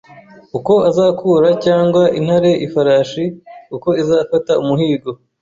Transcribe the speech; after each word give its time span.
uko 0.57 0.73
azakura 0.89 1.49
cyangwa 1.65 2.03
intare 2.19 2.51
ifarashi 2.65 3.23
uko 3.75 3.89
izafata 4.01 4.51
umuhigo 4.61 5.09